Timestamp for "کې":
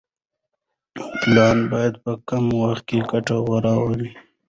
2.89-2.99